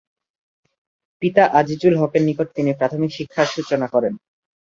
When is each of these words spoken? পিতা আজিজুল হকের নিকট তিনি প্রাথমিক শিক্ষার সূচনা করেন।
পিতা 1.21 1.43
আজিজুল 1.59 1.95
হকের 1.97 2.23
নিকট 2.27 2.47
তিনি 2.57 2.71
প্রাথমিক 2.79 3.11
শিক্ষার 3.17 3.47
সূচনা 3.55 3.87
করেন। 3.93 4.13